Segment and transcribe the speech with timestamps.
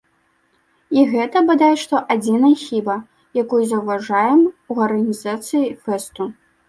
[0.99, 2.95] І гэта, бадай што, адзінай хіба,
[3.43, 6.23] якую заўважаем у арганізацыі фэсту.